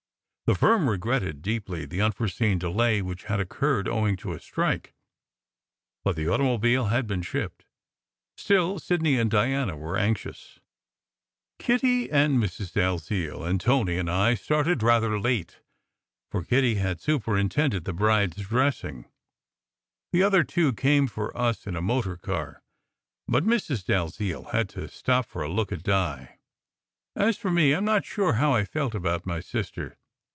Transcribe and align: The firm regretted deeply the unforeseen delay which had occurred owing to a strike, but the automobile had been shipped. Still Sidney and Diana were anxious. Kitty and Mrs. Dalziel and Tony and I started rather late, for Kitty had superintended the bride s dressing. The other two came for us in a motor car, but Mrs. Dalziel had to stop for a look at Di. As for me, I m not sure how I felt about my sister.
The 0.47 0.55
firm 0.59 0.89
regretted 0.89 1.41
deeply 1.41 1.85
the 1.85 2.01
unforeseen 2.01 2.59
delay 2.59 3.01
which 3.01 3.23
had 3.23 3.39
occurred 3.39 3.87
owing 3.87 4.17
to 4.17 4.33
a 4.33 4.39
strike, 4.41 4.93
but 6.03 6.17
the 6.17 6.27
automobile 6.27 6.87
had 6.87 7.07
been 7.07 7.21
shipped. 7.21 7.63
Still 8.35 8.77
Sidney 8.77 9.17
and 9.17 9.31
Diana 9.31 9.77
were 9.77 9.95
anxious. 9.95 10.59
Kitty 11.57 12.11
and 12.11 12.37
Mrs. 12.37 12.73
Dalziel 12.73 13.45
and 13.45 13.61
Tony 13.61 13.97
and 13.97 14.09
I 14.11 14.33
started 14.33 14.83
rather 14.83 15.17
late, 15.17 15.61
for 16.29 16.43
Kitty 16.43 16.75
had 16.75 16.99
superintended 16.99 17.85
the 17.85 17.93
bride 17.93 18.37
s 18.37 18.45
dressing. 18.47 19.05
The 20.11 20.23
other 20.23 20.43
two 20.43 20.73
came 20.73 21.07
for 21.07 21.31
us 21.37 21.65
in 21.65 21.77
a 21.77 21.81
motor 21.81 22.17
car, 22.17 22.61
but 23.25 23.45
Mrs. 23.45 23.85
Dalziel 23.85 24.51
had 24.51 24.67
to 24.71 24.89
stop 24.89 25.27
for 25.27 25.43
a 25.43 25.49
look 25.49 25.71
at 25.71 25.81
Di. 25.83 26.39
As 27.15 27.37
for 27.37 27.51
me, 27.51 27.73
I 27.73 27.77
m 27.77 27.85
not 27.85 28.03
sure 28.03 28.33
how 28.33 28.51
I 28.53 28.65
felt 28.65 28.93
about 28.93 29.25
my 29.25 29.39
sister. 29.39 29.97